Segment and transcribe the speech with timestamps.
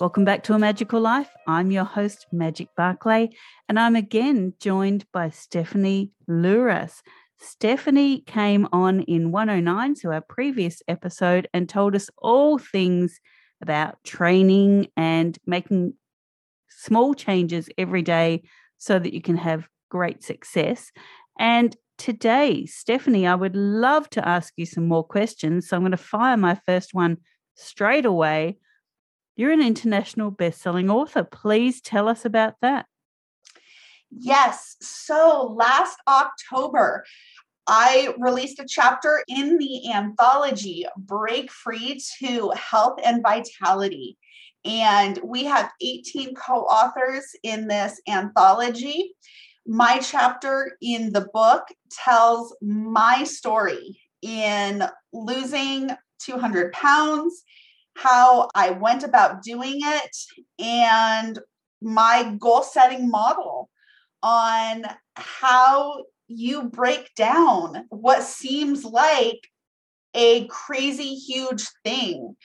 [0.00, 1.28] Welcome back to A Magical Life.
[1.48, 3.30] I'm your host, Magic Barclay,
[3.68, 7.02] and I'm again joined by Stephanie Lueras.
[7.40, 13.18] Stephanie came on in 109, so our previous episode, and told us all things
[13.60, 15.94] about training and making
[16.68, 18.44] small changes every day
[18.76, 20.92] so that you can have great success.
[21.40, 25.68] And today, Stephanie, I would love to ask you some more questions.
[25.68, 27.16] So I'm going to fire my first one
[27.56, 28.58] straight away
[29.38, 31.22] you're an international best-selling author.
[31.22, 32.86] Please tell us about that.
[34.10, 34.76] Yes.
[34.80, 37.04] So last October,
[37.68, 44.18] I released a chapter in the anthology Break Free to Health and Vitality.
[44.64, 49.14] And we have 18 co authors in this anthology.
[49.64, 57.44] My chapter in the book tells my story in losing 200 pounds
[57.98, 60.16] how I went about doing it,
[60.60, 61.36] and
[61.82, 63.68] my goal setting model
[64.22, 64.84] on
[65.16, 69.40] how you break down what seems like
[70.14, 72.36] a crazy huge thing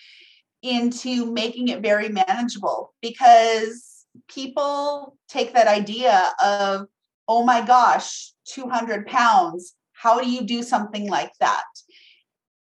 [0.63, 6.87] into making it very manageable because people take that idea of,
[7.27, 9.75] oh my gosh, 200 pounds.
[9.91, 11.65] How do you do something like that?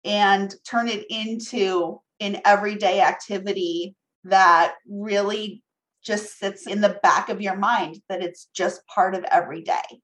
[0.04, 5.60] And turn it into in everyday activity that really
[6.04, 10.00] just sits in the back of your mind that it's just part of every day.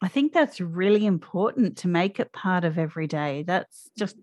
[0.00, 3.42] I think that's really important to make it part of every day.
[3.44, 4.16] That's just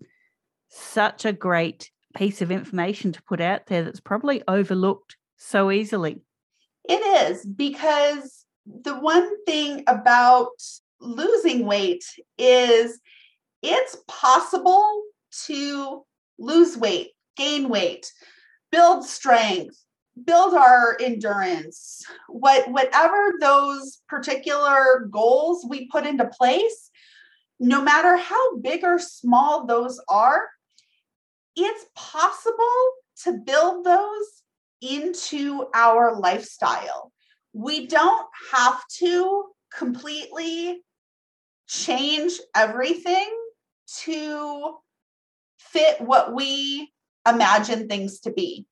[0.70, 6.22] such a great piece of information to put out there that's probably overlooked so easily.
[6.88, 10.52] It is because the one thing about
[10.98, 12.04] losing weight
[12.38, 12.98] is
[13.62, 15.02] it's possible
[15.46, 16.04] to
[16.38, 18.12] lose weight gain weight,
[18.70, 19.76] build strength,
[20.22, 26.90] build our endurance, what whatever those particular goals we put into place,
[27.58, 30.48] no matter how big or small those are,
[31.56, 32.64] it's possible
[33.22, 34.42] to build those
[34.80, 37.12] into our lifestyle.
[37.52, 39.44] We don't have to
[39.76, 40.82] completely
[41.66, 43.28] change everything
[44.02, 44.76] to
[45.58, 46.92] fit what we
[47.26, 48.66] imagine things to be.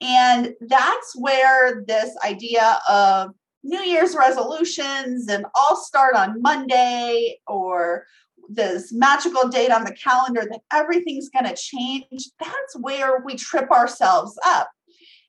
[0.00, 3.30] And that's where this idea of
[3.62, 8.06] New Year's resolutions and all start on Monday or
[8.48, 13.70] this magical date on the calendar that everything's going to change, that's where we trip
[13.70, 14.68] ourselves up.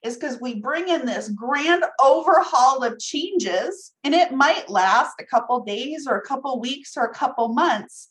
[0.03, 5.25] Is because we bring in this grand overhaul of changes and it might last a
[5.25, 8.07] couple days or a couple weeks or a couple months,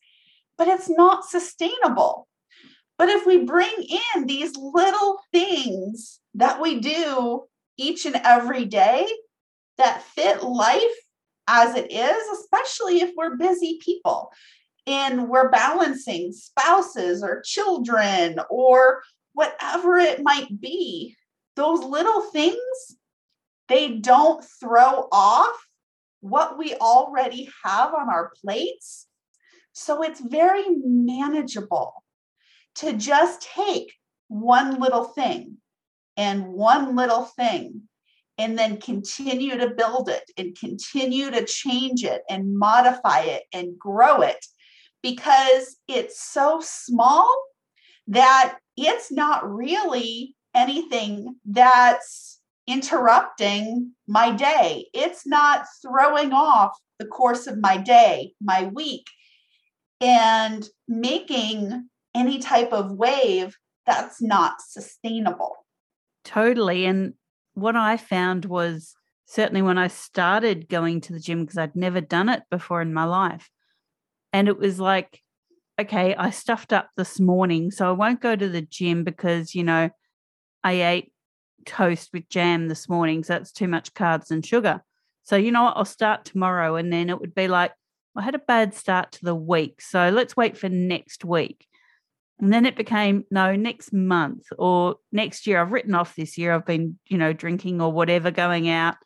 [0.56, 2.28] but it's not sustainable.
[3.00, 3.72] But if we bring
[4.14, 7.44] in these little things that we do
[7.78, 9.08] each and every day
[9.78, 10.82] that fit life
[11.48, 14.30] as it is, especially if we're busy people
[14.86, 19.00] and we're balancing spouses or children or
[19.32, 21.16] whatever it might be,
[21.56, 22.58] those little things,
[23.68, 25.56] they don't throw off
[26.20, 29.06] what we already have on our plates.
[29.72, 31.94] So it's very manageable
[32.80, 33.92] to just take
[34.28, 35.56] one little thing
[36.16, 37.82] and one little thing
[38.38, 43.78] and then continue to build it and continue to change it and modify it and
[43.78, 44.44] grow it
[45.02, 47.30] because it's so small
[48.08, 54.86] that it's not really anything that's interrupting my day.
[54.94, 59.06] It's not throwing off the course of my day, my week,
[60.00, 65.66] and making any type of wave that's not sustainable.
[66.24, 66.84] Totally.
[66.84, 67.14] And
[67.54, 68.94] what I found was
[69.26, 72.92] certainly when I started going to the gym because I'd never done it before in
[72.92, 73.50] my life.
[74.32, 75.20] And it was like,
[75.80, 79.64] okay, I stuffed up this morning, so I won't go to the gym because, you
[79.64, 79.90] know,
[80.62, 81.12] I ate
[81.64, 84.82] toast with jam this morning, so that's too much carbs and sugar.
[85.22, 86.76] So, you know what, I'll start tomorrow.
[86.76, 87.72] And then it would be like,
[88.16, 89.80] I had a bad start to the week.
[89.80, 91.66] So let's wait for next week.
[92.40, 95.60] And then it became, no, next month or next year.
[95.60, 96.54] I've written off this year.
[96.54, 98.96] I've been, you know, drinking or whatever, going out.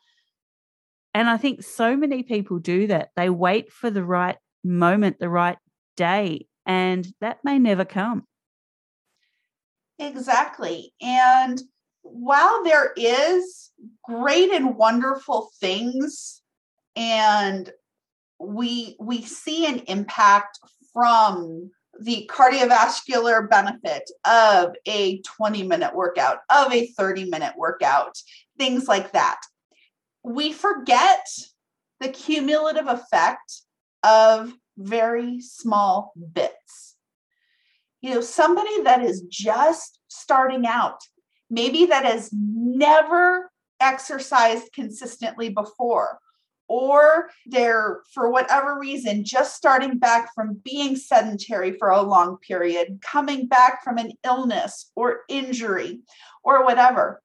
[1.13, 3.09] And I think so many people do that.
[3.15, 5.57] They wait for the right moment, the right
[5.95, 8.23] day, and that may never come.
[9.99, 10.93] Exactly.
[11.01, 11.61] And
[12.01, 13.71] while there is
[14.03, 16.41] great and wonderful things
[16.95, 17.71] and
[18.39, 20.59] we we see an impact
[20.93, 28.17] from the cardiovascular benefit of a 20 minute workout of a 30 minute workout
[28.57, 29.39] things like that.
[30.23, 31.25] We forget
[31.99, 33.61] the cumulative effect
[34.03, 36.95] of very small bits.
[38.01, 40.99] You know somebody that is just starting out
[41.49, 46.19] maybe that has never exercised consistently before
[46.67, 52.99] or they're for whatever reason just starting back from being sedentary for a long period
[53.01, 55.99] coming back from an illness or injury
[56.43, 57.21] or whatever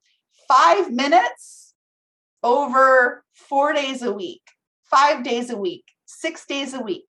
[0.49, 1.75] 5 minutes
[2.43, 4.43] over 4 days a week
[4.91, 7.05] 5 days a week 6 days a week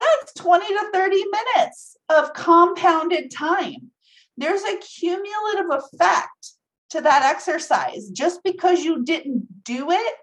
[0.00, 3.90] that's 20 to 30 minutes of compounded time
[4.36, 6.52] there's a cumulative effect
[6.90, 8.10] to that exercise.
[8.10, 10.14] Just because you didn't do it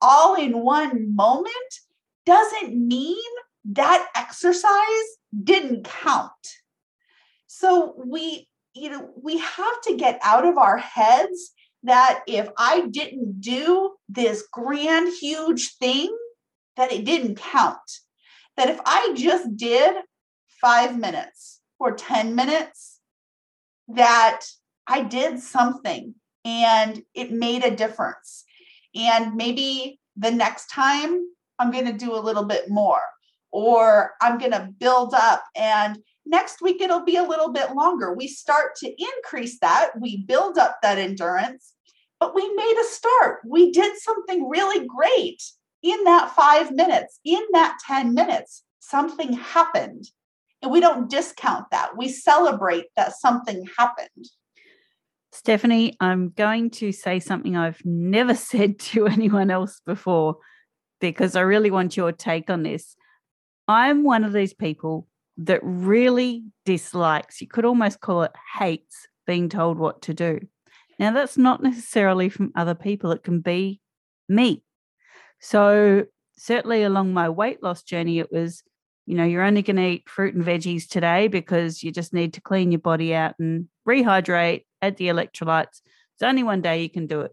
[0.00, 1.74] all in one moment
[2.26, 3.16] doesn't mean
[3.64, 5.08] that exercise
[5.44, 6.30] didn't count.
[7.46, 11.52] So we you know we have to get out of our heads
[11.84, 16.16] that if I didn't do this grand huge thing
[16.76, 17.78] that it didn't count.
[18.56, 19.94] That if I just did
[20.60, 22.98] 5 minutes or 10 minutes
[23.88, 24.40] that
[24.86, 26.14] I did something
[26.44, 28.44] and it made a difference.
[28.94, 31.20] And maybe the next time
[31.58, 33.02] I'm going to do a little bit more,
[33.50, 35.44] or I'm going to build up.
[35.56, 38.14] And next week it'll be a little bit longer.
[38.14, 41.74] We start to increase that, we build up that endurance,
[42.20, 43.40] but we made a start.
[43.46, 45.42] We did something really great
[45.82, 48.64] in that five minutes, in that 10 minutes.
[48.80, 50.08] Something happened
[50.62, 51.96] and we don't discount that.
[51.96, 54.26] We celebrate that something happened.
[55.32, 60.36] Stephanie, I'm going to say something I've never said to anyone else before
[61.00, 62.96] because I really want your take on this.
[63.66, 65.06] I'm one of these people
[65.38, 70.40] that really dislikes, you could almost call it hates being told what to do.
[70.98, 73.80] Now, that's not necessarily from other people, it can be
[74.28, 74.64] me.
[75.40, 78.64] So, certainly along my weight loss journey, it was
[79.08, 82.34] you know, you're only going to eat fruit and veggies today because you just need
[82.34, 85.80] to clean your body out and rehydrate, add the electrolytes.
[86.14, 87.32] It's only one day you can do it.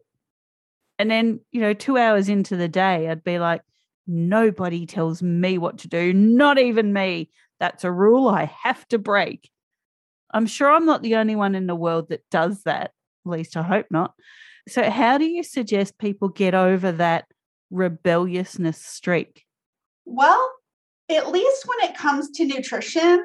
[0.97, 3.61] And then, you know, two hours into the day, I'd be like,
[4.07, 7.29] nobody tells me what to do, not even me.
[7.59, 9.51] That's a rule I have to break.
[10.33, 12.91] I'm sure I'm not the only one in the world that does that.
[13.25, 14.13] At least I hope not.
[14.69, 17.25] So, how do you suggest people get over that
[17.69, 19.43] rebelliousness streak?
[20.05, 20.53] Well,
[21.09, 23.23] at least when it comes to nutrition,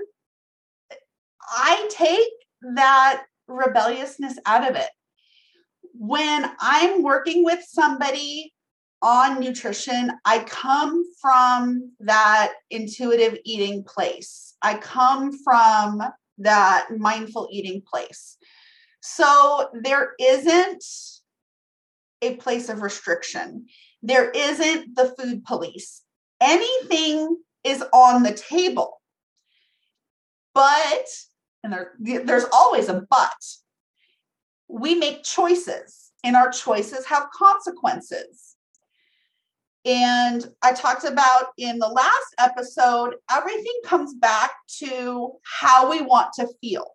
[1.48, 2.28] I take
[2.74, 4.88] that rebelliousness out of it.
[5.94, 8.52] When I'm working with somebody
[9.02, 14.54] on nutrition, I come from that intuitive eating place.
[14.62, 16.02] I come from
[16.38, 18.36] that mindful eating place.
[19.00, 20.84] So there isn't
[22.22, 23.66] a place of restriction.
[24.02, 26.02] There isn't the food police.
[26.40, 29.00] Anything is on the table.
[30.54, 31.06] But,
[31.62, 33.44] and there, there's always a but,
[34.68, 38.56] we make choices, and our choices have consequences.
[39.84, 46.32] And I talked about in the last episode, everything comes back to how we want
[46.34, 46.86] to feel.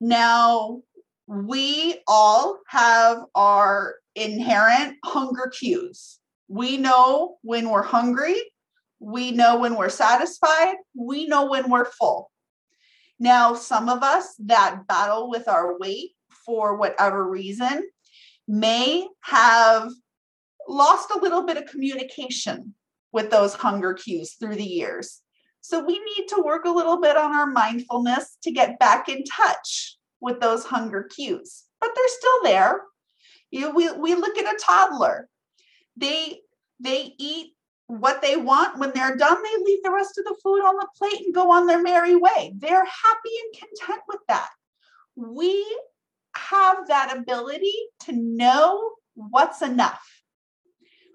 [0.00, 0.80] Now,
[1.26, 6.18] we all have our inherent hunger cues.
[6.48, 8.40] We know when we're hungry
[9.02, 10.76] we know when we're satisfied.
[10.94, 12.30] We know when we're full.
[13.18, 16.10] Now, some of us that battle with our weight
[16.46, 17.88] for whatever reason
[18.48, 19.90] may have
[20.68, 22.74] lost a little bit of communication
[23.12, 25.20] with those hunger cues through the years.
[25.60, 29.22] So we need to work a little bit on our mindfulness to get back in
[29.24, 31.64] touch with those hunger cues.
[31.80, 32.82] But they're still there.
[33.50, 35.28] You we, we look at a toddler
[35.96, 36.40] they
[36.80, 37.54] they eat
[37.86, 40.88] what they want when they're done they leave the rest of the food on the
[40.96, 42.54] plate and go on their merry way.
[42.56, 44.48] They're happy and content with that.
[45.16, 45.64] We
[46.34, 47.74] have that ability
[48.04, 50.02] to know what's enough.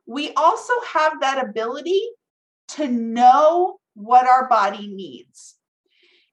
[0.05, 2.01] We also have that ability
[2.69, 5.55] to know what our body needs.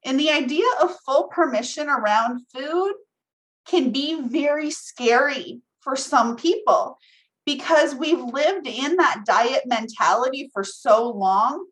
[0.05, 2.93] And the idea of full permission around food
[3.67, 6.99] can be very scary for some people
[7.47, 11.67] because we've lived in that diet mentality for so long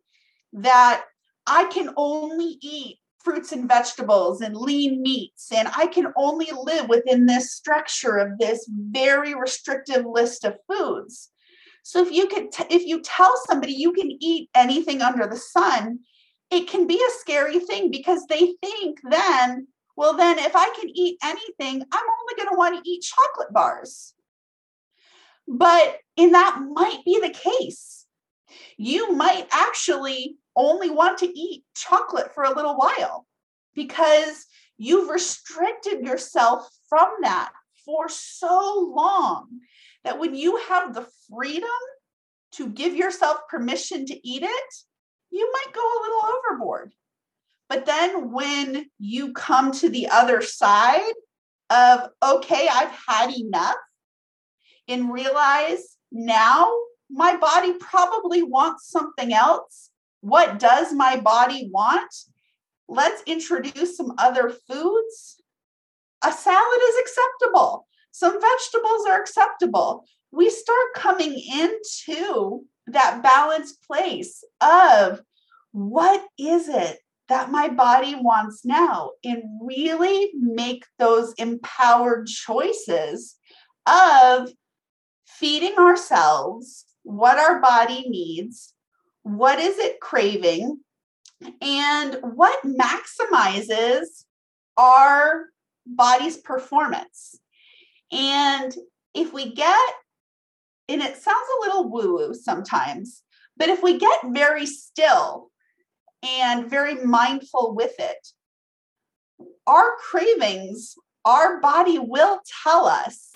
[0.52, 1.04] that
[1.46, 6.88] I can only eat fruits and vegetables and lean meats and I can only live
[6.88, 11.30] within this structure of this very restrictive list of foods.
[11.84, 15.36] So if you could t- if you tell somebody you can eat anything under the
[15.36, 16.00] sun,
[16.50, 20.90] it can be a scary thing because they think then, well then if I can
[20.94, 24.14] eat anything, I'm only going to want to eat chocolate bars.
[25.48, 28.06] But and that might be the case.
[28.76, 33.26] You might actually only want to eat chocolate for a little while
[33.74, 34.46] because
[34.76, 37.52] you've restricted yourself from that
[37.84, 39.60] for so long
[40.04, 41.68] that when you have the freedom
[42.52, 44.74] to give yourself permission to eat it,
[45.30, 46.92] you might go a little overboard.
[47.68, 51.12] But then when you come to the other side
[51.70, 53.76] of, okay, I've had enough,
[54.92, 56.72] and realize now
[57.10, 59.90] my body probably wants something else.
[60.20, 62.14] What does my body want?
[62.88, 65.42] Let's introduce some other foods.
[66.24, 67.86] A salad is acceptable.
[68.12, 70.04] Some vegetables are acceptable.
[70.30, 75.20] We start coming into that balanced place of
[75.72, 83.36] what is it that my body wants now and really make those empowered choices
[83.86, 84.50] of
[85.42, 88.74] feeding ourselves what our body needs,
[89.24, 90.78] what is it craving,
[91.60, 94.24] and what maximizes
[94.76, 95.46] our
[95.84, 97.40] body's performance.
[98.12, 98.72] And
[99.14, 99.90] if we get,
[100.88, 103.24] and it sounds a little woo woo sometimes,
[103.56, 105.50] but if we get very still
[106.22, 108.28] and very mindful with it,
[109.66, 110.94] our cravings,
[111.24, 113.32] our body will tell us,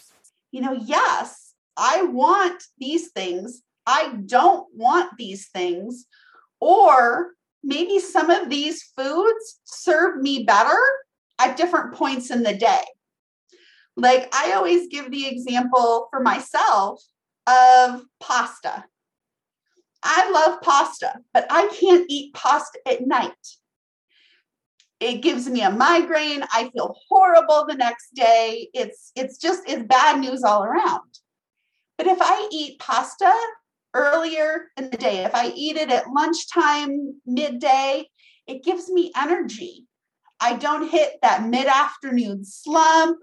[0.52, 1.45] you know, yes,
[1.76, 3.62] I want these things.
[3.87, 6.06] I don't want these things.
[6.61, 10.78] Or maybe some of these foods serve me better
[11.38, 12.83] at different points in the day.
[13.97, 17.02] Like I always give the example for myself
[17.47, 18.85] of pasta.
[20.02, 23.33] I love pasta, but I can't eat pasta at night.
[25.00, 26.45] It gives me a migraine.
[26.52, 28.68] I feel horrible the next day.
[28.73, 31.18] It's it's just it's bad news all around.
[31.98, 33.32] But if I eat pasta
[33.94, 38.08] earlier in the day, if I eat it at lunchtime, midday,
[38.46, 39.86] it gives me energy.
[40.40, 43.18] I don't hit that mid afternoon slump.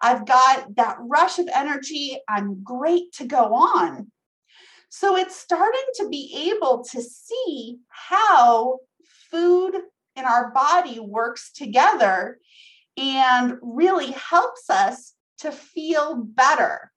[0.00, 2.18] I've got that rush of energy.
[2.28, 4.10] I'm great to go on.
[4.88, 8.78] So it's starting to be able to see how
[9.30, 9.74] food
[10.16, 12.38] in our body works together
[12.96, 16.92] and really helps us to feel better.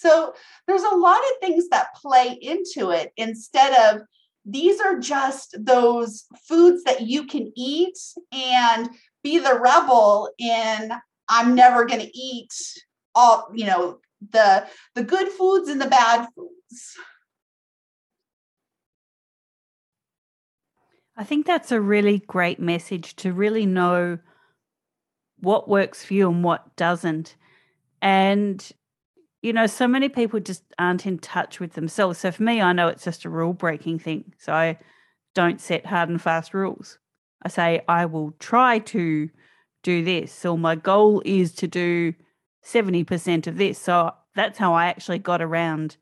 [0.00, 0.34] So
[0.66, 4.02] there's a lot of things that play into it instead of
[4.44, 7.98] these are just those foods that you can eat
[8.32, 8.90] and
[9.22, 10.92] be the rebel in
[11.28, 12.52] I'm never going to eat
[13.14, 16.96] all, you know, the the good foods and the bad foods.
[21.16, 24.18] I think that's a really great message to really know
[25.38, 27.36] what works for you and what doesn't.
[28.02, 28.72] And
[29.44, 32.18] you know, so many people just aren't in touch with themselves.
[32.18, 34.32] So for me, I know it's just a rule breaking thing.
[34.38, 34.78] So I
[35.34, 36.98] don't set hard and fast rules.
[37.42, 39.28] I say, I will try to
[39.82, 40.32] do this.
[40.32, 42.14] So my goal is to do
[42.64, 43.78] 70% of this.
[43.78, 45.98] So that's how I actually got around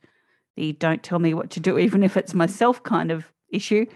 [0.55, 3.87] the don't tell me what to do, even if it's myself kind of issue.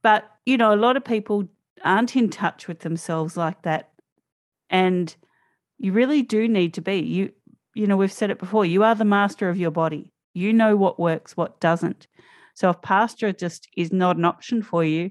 [0.00, 1.46] But, you know, a lot of people
[1.84, 3.90] aren't in touch with themselves like that.
[4.70, 5.14] And
[5.76, 6.96] you really do need to be.
[7.00, 7.32] You
[7.76, 10.10] you know, we've said it before, you are the master of your body.
[10.32, 12.06] You know what works, what doesn't.
[12.54, 15.10] So if pasta just is not an option for you,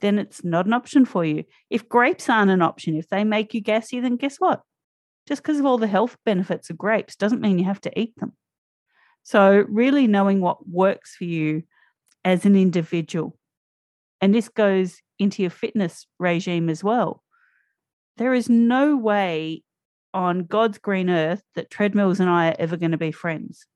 [0.00, 1.42] then it's not an option for you.
[1.70, 4.62] If grapes aren't an option, if they make you gassy, then guess what?
[5.26, 8.14] Just because of all the health benefits of grapes doesn't mean you have to eat
[8.18, 8.32] them.
[9.24, 11.64] So, really knowing what works for you
[12.24, 13.36] as an individual.
[14.20, 17.22] And this goes into your fitness regime as well.
[18.18, 19.63] There is no way
[20.14, 23.66] on God's green earth that treadmills and I are ever going to be friends.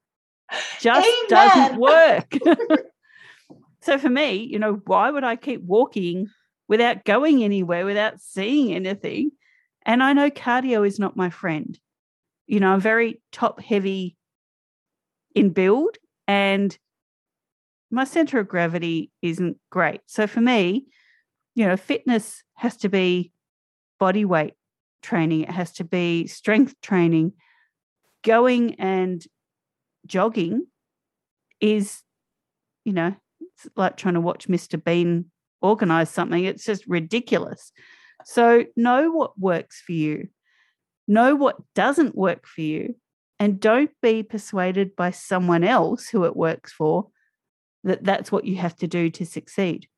[0.81, 1.29] just Amen.
[1.29, 2.33] doesn't work.
[3.83, 6.29] so for me, you know, why would I keep walking
[6.69, 9.33] without going anywhere, without seeing anything?
[9.85, 11.79] And I know cardio is not my friend.
[12.47, 14.17] You know, I'm very top heavy
[15.35, 16.77] in build and
[17.91, 20.03] my center of gravity isn't great.
[20.07, 20.87] So for me,
[21.55, 23.33] you know, fitness has to be
[23.99, 24.55] body weight
[25.03, 27.33] training, it has to be strength training.
[28.25, 29.25] Going and
[30.07, 30.67] jogging
[31.61, 32.03] is,
[32.85, 34.83] you know, it's like trying to watch Mr.
[34.83, 35.27] Bean
[35.61, 36.45] organize something.
[36.45, 37.73] It's just ridiculous.
[38.25, 40.29] So know what works for you,
[41.07, 42.97] know what doesn't work for you,
[43.39, 47.09] and don't be persuaded by someone else who it works for
[47.85, 49.89] that that's what you have to do to succeed.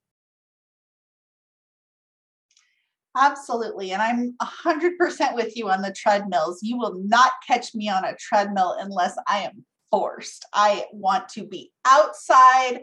[3.16, 3.92] Absolutely.
[3.92, 6.60] And I'm 100% with you on the treadmills.
[6.62, 10.44] You will not catch me on a treadmill unless I am forced.
[10.54, 12.82] I want to be outside.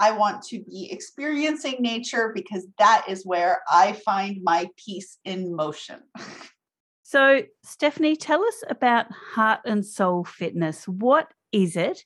[0.00, 5.54] I want to be experiencing nature because that is where I find my peace in
[5.54, 6.00] motion.
[7.02, 10.86] So, Stephanie, tell us about Heart and Sole Fitness.
[10.86, 12.04] What is it?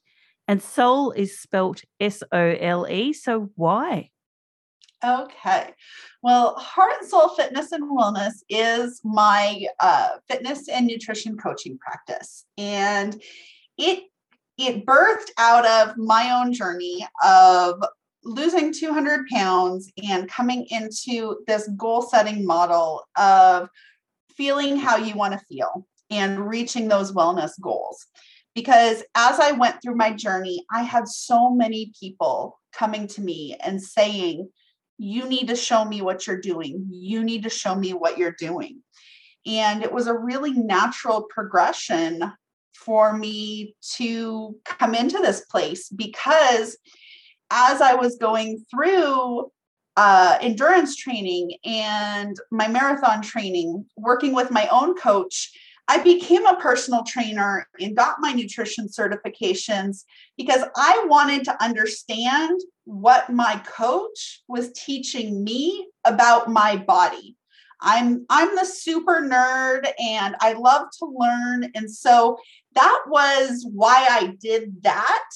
[0.48, 3.12] And sole is spelt S O L E.
[3.12, 4.08] So, why?
[5.04, 5.74] Okay.
[6.22, 12.44] Well, Heart and Sole Fitness and Wellness is my uh, fitness and nutrition coaching practice.
[12.56, 13.20] And
[13.76, 14.04] it
[14.56, 17.82] it birthed out of my own journey of
[18.22, 23.68] losing 200 pounds and coming into this goal setting model of
[24.36, 28.06] feeling how you want to feel and reaching those wellness goals.
[28.54, 33.56] Because as I went through my journey, I had so many people coming to me
[33.60, 34.48] and saying,
[34.98, 36.86] You need to show me what you're doing.
[36.90, 38.82] You need to show me what you're doing.
[39.46, 42.32] And it was a really natural progression
[42.74, 46.76] for me to come into this place because
[47.50, 49.50] as I was going through
[49.96, 55.52] uh, endurance training and my marathon training, working with my own coach,
[55.86, 60.04] I became a personal trainer and got my nutrition certifications
[60.36, 67.36] because I wanted to understand what my coach was teaching me about my body.
[67.80, 72.38] I'm I'm the super nerd and I love to learn and so
[72.74, 75.28] that was why I did that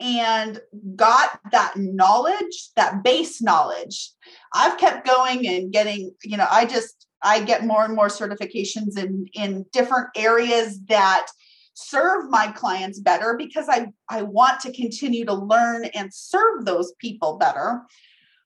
[0.00, 0.60] and
[0.96, 4.10] got that knowledge, that base knowledge.
[4.54, 8.98] I've kept going and getting, you know, I just I get more and more certifications
[8.98, 11.26] in in different areas that
[11.74, 16.92] serve my clients better because I I want to continue to learn and serve those
[16.98, 17.82] people better.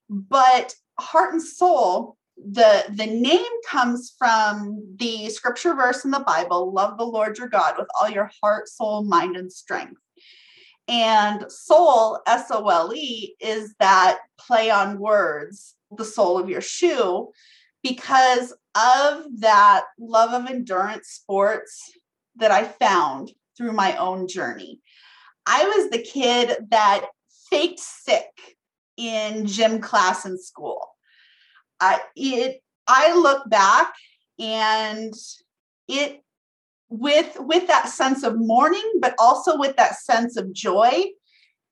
[0.08, 6.72] But heart and soul the the name comes from the scripture verse in the bible
[6.72, 10.00] love the lord your god with all your heart soul mind and strength
[10.88, 16.60] and sole, S O L E, is that play on words, the sole of your
[16.60, 17.30] shoe,
[17.82, 21.90] because of that love of endurance sports
[22.36, 24.80] that I found through my own journey.
[25.46, 27.06] I was the kid that
[27.50, 28.56] faked sick
[28.96, 30.88] in gym class in school.
[31.80, 33.94] I it I look back
[34.38, 35.14] and
[35.88, 36.22] it
[36.88, 41.04] with with that sense of mourning but also with that sense of joy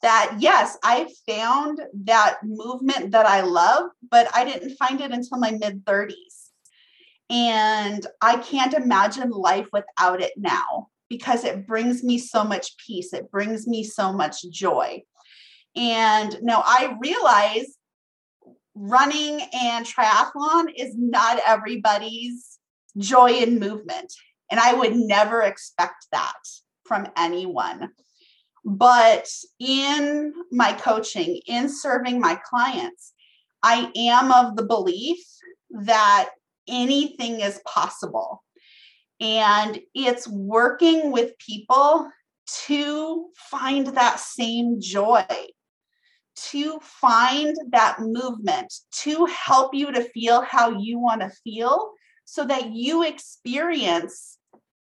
[0.01, 5.39] that yes i found that movement that i love but i didn't find it until
[5.39, 6.42] my mid 30s
[7.33, 13.13] and i can't imagine life without it now because it brings me so much peace.
[13.13, 15.03] It brings me so much joy.
[15.77, 17.77] And now i realize
[18.75, 22.59] running and triathlon is not everybody's
[22.97, 24.11] joy and movement.
[24.51, 26.43] And I would never expect that
[26.87, 27.91] from anyone.
[28.65, 29.29] But
[29.61, 33.13] in my coaching, in serving my clients,
[33.63, 35.23] I am of the belief
[35.71, 36.31] that
[36.69, 38.43] anything is possible.
[39.21, 42.11] And it's working with people
[42.67, 45.25] to find that same joy,
[46.35, 48.73] to find that movement,
[49.03, 51.93] to help you to feel how you want to feel
[52.25, 54.39] so that you experience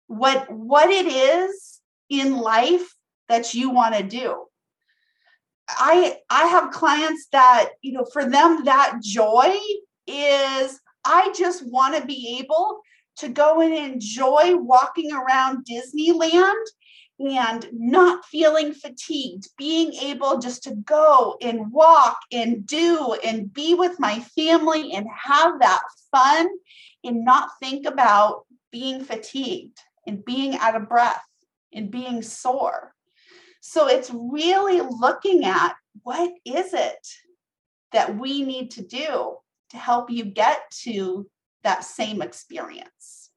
[0.07, 1.79] what what it is
[2.09, 2.93] in life
[3.29, 4.35] that you want to do
[5.69, 9.57] i i have clients that you know for them that joy
[10.05, 12.81] is i just want to be able
[13.17, 16.65] to go and enjoy walking around disneyland
[17.29, 23.73] and not feeling fatigued, being able just to go and walk and do and be
[23.73, 26.47] with my family and have that fun
[27.03, 31.23] and not think about being fatigued and being out of breath
[31.73, 32.93] and being sore.
[33.61, 37.07] So it's really looking at what is it
[37.91, 39.35] that we need to do
[39.71, 41.27] to help you get to
[41.63, 43.29] that same experience.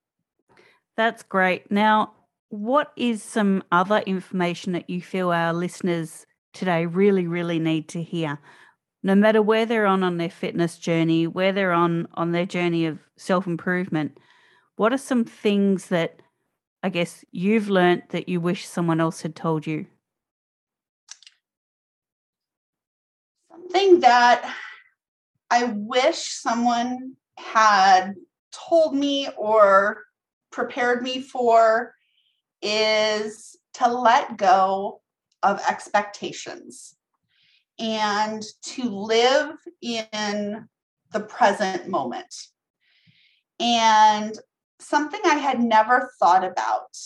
[0.96, 1.70] That's great.
[1.70, 2.12] Now,
[2.48, 8.02] what is some other information that you feel our listeners today really, really need to
[8.02, 8.38] hear?
[9.02, 12.86] No matter where they're on on their fitness journey, where they're on on their journey
[12.86, 14.18] of self improvement,
[14.76, 16.20] what are some things that
[16.82, 19.86] I guess you've learnt that you wish someone else had told you?
[23.50, 24.54] Something that
[25.50, 28.14] I wish someone had
[28.52, 30.04] told me or
[30.50, 31.94] prepared me for
[32.62, 35.00] is to let go
[35.42, 36.96] of expectations
[37.78, 40.68] and to live in
[41.12, 42.34] the present moment.
[43.60, 44.36] And
[44.80, 46.96] something I had never thought about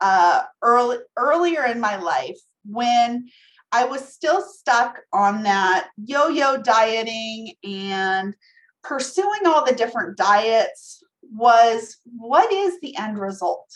[0.00, 3.28] uh, early, earlier in my life when
[3.74, 8.32] I was still stuck on that yo yo dieting and
[8.84, 13.68] pursuing all the different diets was what is the end result?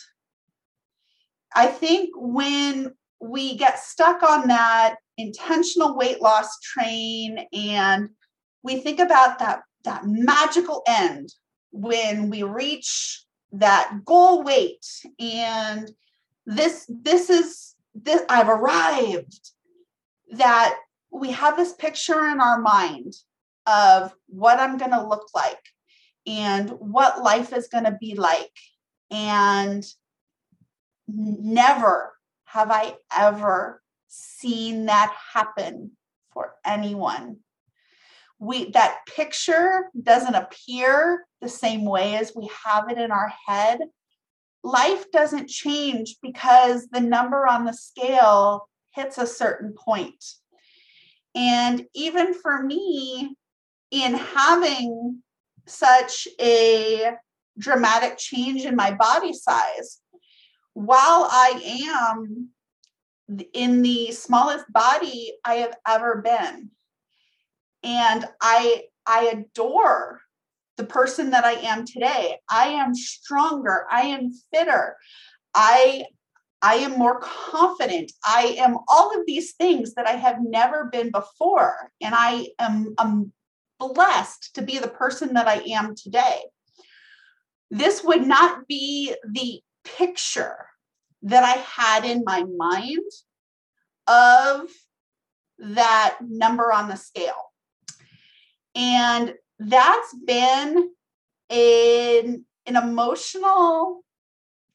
[1.53, 8.09] I think when we get stuck on that intentional weight loss train and
[8.63, 11.27] we think about that that magical end
[11.73, 14.85] when we reach that goal weight
[15.19, 15.91] and
[16.45, 19.51] this this is this I've arrived
[20.31, 20.75] that
[21.11, 23.13] we have this picture in our mind
[23.65, 25.59] of what I'm going to look like
[26.25, 28.51] and what life is going to be like.
[29.11, 29.83] And
[31.07, 32.13] never
[32.45, 35.91] have I ever seen that happen
[36.31, 37.37] for anyone.
[38.39, 43.79] We that picture doesn't appear the same way as we have it in our head.
[44.63, 50.23] Life doesn't change because the number on the scale hits a certain point.
[51.35, 53.35] And even for me,
[53.91, 55.21] in having
[55.65, 57.11] such a
[57.57, 59.99] dramatic change in my body size,
[60.73, 62.49] while I am
[63.53, 66.71] in the smallest body I have ever been,
[67.83, 70.21] and I I adore
[70.77, 72.37] the person that I am today.
[72.49, 73.85] I am stronger.
[73.89, 74.97] I am fitter.
[75.53, 76.05] I
[76.61, 78.11] I am more confident.
[78.25, 81.91] I am all of these things that I have never been before.
[82.01, 83.31] And I am I'm
[83.79, 86.41] blessed to be the person that I am today.
[87.71, 90.65] This would not be the picture
[91.23, 92.99] that I had in my mind
[94.07, 94.69] of
[95.59, 97.51] that number on the scale.
[98.75, 100.91] And that's been
[101.49, 104.03] an, an emotional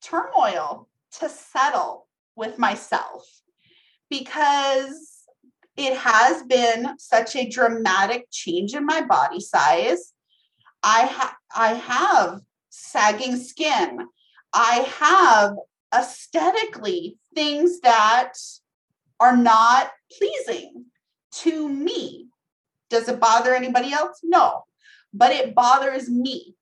[0.03, 0.89] turmoil
[1.21, 3.27] to settle with myself
[4.11, 5.25] because
[5.77, 10.13] it has been such a dramatic change in my body size.
[10.83, 14.07] I ha- I have sagging skin.
[14.53, 15.57] I have
[15.95, 18.35] aesthetically things that
[19.21, 20.87] are not pleasing
[21.33, 22.29] to me.
[22.91, 24.21] Does it bother anybody else?
[24.23, 24.65] No,
[25.13, 26.55] but it bothers me.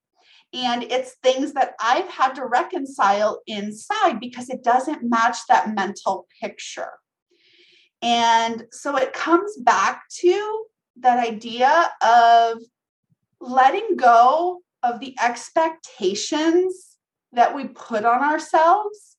[0.55, 6.27] And it's things that I've had to reconcile inside because it doesn't match that mental
[6.41, 6.91] picture.
[8.03, 10.65] And so it comes back to
[11.01, 12.59] that idea of
[13.41, 16.97] letting go of the expectations
[17.33, 19.17] that we put on ourselves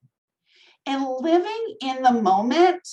[0.86, 2.88] and living in the moment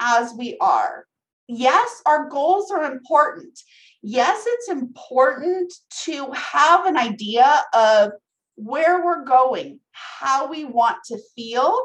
[0.00, 1.06] as we are.
[1.48, 3.58] Yes, our goals are important
[4.02, 5.72] yes, it's important
[6.04, 8.12] to have an idea of
[8.56, 11.78] where we're going, how we want to feel,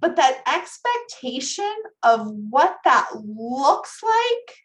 [0.00, 4.56] but that expectation of what that looks like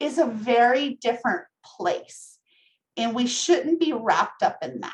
[0.00, 2.38] is a very different place.
[2.96, 4.92] And we shouldn't be wrapped up in that.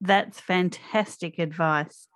[0.00, 2.08] That's fantastic advice.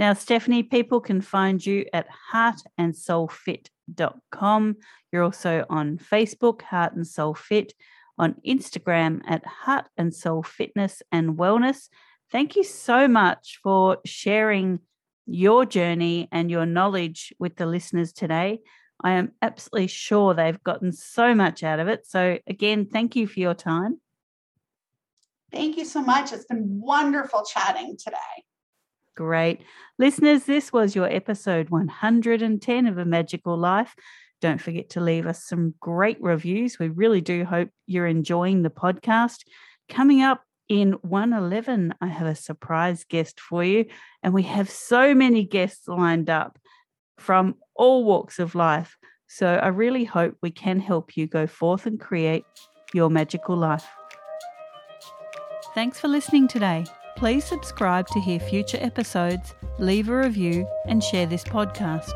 [0.00, 4.76] Now, Stephanie, people can find you at heartandsolefit.com.
[5.12, 7.74] You're also on Facebook, Heart and Sole Fit,
[8.16, 11.90] on Instagram at Heart and Sole Fitness and Wellness.
[12.32, 14.78] Thank you so much for sharing
[15.26, 18.60] your journey and your knowledge with the listeners today.
[19.04, 22.06] I am absolutely sure they've gotten so much out of it.
[22.06, 24.00] So, again, thank you for your time.
[25.52, 26.32] Thank you so much.
[26.32, 28.46] It's been wonderful chatting today.
[29.16, 29.60] Great.
[29.98, 33.94] Listeners, this was your episode 110 of A Magical Life.
[34.40, 36.78] Don't forget to leave us some great reviews.
[36.78, 39.40] We really do hope you're enjoying the podcast.
[39.88, 43.86] Coming up in 111, I have a surprise guest for you,
[44.22, 46.58] and we have so many guests lined up
[47.18, 48.96] from all walks of life.
[49.26, 52.44] So I really hope we can help you go forth and create
[52.94, 53.86] your magical life.
[55.74, 56.84] Thanks for listening today.
[57.16, 62.12] Please subscribe to hear future episodes, leave a review, and share this podcast.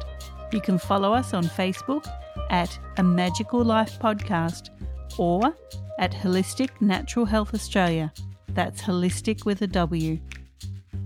[0.52, 2.06] You can follow us on Facebook
[2.50, 4.70] at A Magical Life Podcast
[5.18, 5.54] or
[5.98, 8.12] at Wholistic Natural Health Australia.
[8.50, 10.20] That's holistic with a W.